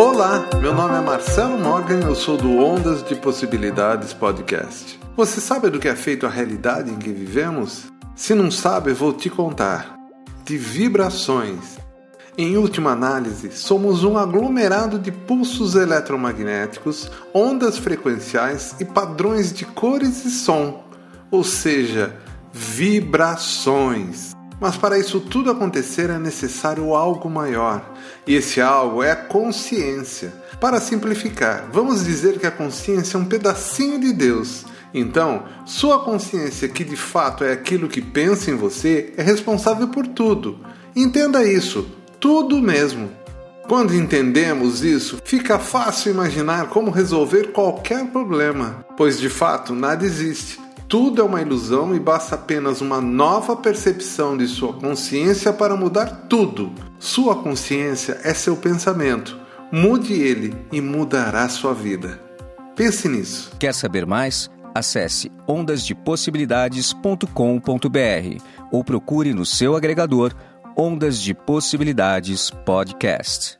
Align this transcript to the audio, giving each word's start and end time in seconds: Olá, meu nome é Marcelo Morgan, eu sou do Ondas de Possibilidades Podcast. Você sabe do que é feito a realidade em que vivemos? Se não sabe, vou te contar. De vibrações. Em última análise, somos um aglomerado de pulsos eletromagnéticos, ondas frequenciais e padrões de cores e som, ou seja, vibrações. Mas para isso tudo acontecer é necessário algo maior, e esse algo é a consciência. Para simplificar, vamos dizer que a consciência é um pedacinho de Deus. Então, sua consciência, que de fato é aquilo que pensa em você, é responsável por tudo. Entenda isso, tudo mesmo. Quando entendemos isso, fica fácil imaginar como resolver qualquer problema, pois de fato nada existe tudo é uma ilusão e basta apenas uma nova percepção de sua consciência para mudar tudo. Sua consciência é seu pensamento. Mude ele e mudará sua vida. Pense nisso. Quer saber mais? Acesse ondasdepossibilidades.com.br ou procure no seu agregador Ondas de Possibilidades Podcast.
Olá, 0.00 0.48
meu 0.62 0.74
nome 0.74 0.96
é 0.96 1.00
Marcelo 1.02 1.58
Morgan, 1.58 2.00
eu 2.00 2.14
sou 2.14 2.38
do 2.38 2.56
Ondas 2.56 3.04
de 3.04 3.14
Possibilidades 3.14 4.14
Podcast. 4.14 4.98
Você 5.14 5.42
sabe 5.42 5.68
do 5.68 5.78
que 5.78 5.88
é 5.88 5.94
feito 5.94 6.24
a 6.24 6.30
realidade 6.30 6.90
em 6.90 6.96
que 6.96 7.12
vivemos? 7.12 7.84
Se 8.16 8.34
não 8.34 8.50
sabe, 8.50 8.94
vou 8.94 9.12
te 9.12 9.28
contar. 9.28 9.94
De 10.42 10.56
vibrações. 10.56 11.76
Em 12.38 12.56
última 12.56 12.92
análise, 12.92 13.52
somos 13.52 14.02
um 14.02 14.16
aglomerado 14.16 14.98
de 14.98 15.12
pulsos 15.12 15.74
eletromagnéticos, 15.74 17.10
ondas 17.34 17.76
frequenciais 17.76 18.74
e 18.80 18.86
padrões 18.86 19.52
de 19.52 19.66
cores 19.66 20.24
e 20.24 20.30
som, 20.30 20.82
ou 21.30 21.44
seja, 21.44 22.16
vibrações. 22.50 24.34
Mas 24.60 24.76
para 24.76 24.98
isso 24.98 25.18
tudo 25.20 25.50
acontecer 25.50 26.10
é 26.10 26.18
necessário 26.18 26.94
algo 26.94 27.30
maior, 27.30 27.94
e 28.26 28.34
esse 28.34 28.60
algo 28.60 29.02
é 29.02 29.12
a 29.12 29.16
consciência. 29.16 30.34
Para 30.60 30.78
simplificar, 30.80 31.68
vamos 31.72 32.04
dizer 32.04 32.38
que 32.38 32.46
a 32.46 32.50
consciência 32.50 33.16
é 33.16 33.20
um 33.20 33.24
pedacinho 33.24 33.98
de 33.98 34.12
Deus. 34.12 34.66
Então, 34.92 35.44
sua 35.64 36.04
consciência, 36.04 36.68
que 36.68 36.84
de 36.84 36.96
fato 36.96 37.42
é 37.42 37.52
aquilo 37.52 37.88
que 37.88 38.02
pensa 38.02 38.50
em 38.50 38.56
você, 38.56 39.14
é 39.16 39.22
responsável 39.22 39.88
por 39.88 40.06
tudo. 40.06 40.58
Entenda 40.94 41.42
isso, 41.44 41.88
tudo 42.18 42.60
mesmo. 42.60 43.10
Quando 43.66 43.94
entendemos 43.94 44.82
isso, 44.82 45.18
fica 45.24 45.58
fácil 45.58 46.10
imaginar 46.10 46.68
como 46.68 46.90
resolver 46.90 47.52
qualquer 47.52 48.04
problema, 48.08 48.84
pois 48.96 49.18
de 49.18 49.30
fato 49.30 49.74
nada 49.74 50.04
existe 50.04 50.59
tudo 50.90 51.22
é 51.22 51.24
uma 51.24 51.40
ilusão 51.40 51.94
e 51.94 52.00
basta 52.00 52.34
apenas 52.34 52.80
uma 52.80 53.00
nova 53.00 53.54
percepção 53.54 54.36
de 54.36 54.48
sua 54.48 54.72
consciência 54.72 55.52
para 55.52 55.76
mudar 55.76 56.26
tudo. 56.28 56.72
Sua 56.98 57.36
consciência 57.36 58.18
é 58.24 58.34
seu 58.34 58.56
pensamento. 58.56 59.38
Mude 59.70 60.14
ele 60.14 60.52
e 60.72 60.80
mudará 60.80 61.48
sua 61.48 61.72
vida. 61.72 62.20
Pense 62.74 63.08
nisso. 63.08 63.52
Quer 63.56 63.72
saber 63.72 64.04
mais? 64.04 64.50
Acesse 64.74 65.30
ondasdepossibilidades.com.br 65.46 68.42
ou 68.72 68.82
procure 68.82 69.32
no 69.32 69.46
seu 69.46 69.76
agregador 69.76 70.34
Ondas 70.76 71.20
de 71.20 71.32
Possibilidades 71.34 72.50
Podcast. 72.50 73.59